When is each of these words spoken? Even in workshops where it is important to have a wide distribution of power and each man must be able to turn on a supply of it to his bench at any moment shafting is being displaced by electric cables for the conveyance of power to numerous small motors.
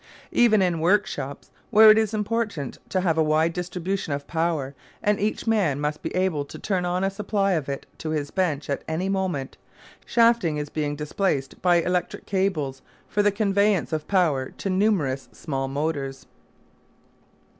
Even 0.31 0.63
in 0.63 0.79
workshops 0.79 1.51
where 1.69 1.91
it 1.91 1.97
is 1.99 2.11
important 2.11 2.79
to 2.89 3.01
have 3.01 3.19
a 3.19 3.23
wide 3.23 3.53
distribution 3.53 4.11
of 4.13 4.25
power 4.25 4.73
and 5.03 5.19
each 5.19 5.45
man 5.45 5.79
must 5.79 6.01
be 6.01 6.09
able 6.15 6.43
to 6.43 6.57
turn 6.57 6.85
on 6.85 7.03
a 7.03 7.09
supply 7.11 7.51
of 7.51 7.69
it 7.69 7.85
to 7.99 8.09
his 8.09 8.31
bench 8.31 8.67
at 8.67 8.83
any 8.87 9.09
moment 9.09 9.57
shafting 10.03 10.57
is 10.57 10.69
being 10.69 10.95
displaced 10.95 11.61
by 11.61 11.75
electric 11.75 12.25
cables 12.25 12.81
for 13.07 13.21
the 13.21 13.31
conveyance 13.31 13.93
of 13.93 14.07
power 14.07 14.49
to 14.49 14.71
numerous 14.71 15.29
small 15.33 15.67
motors. 15.67 16.25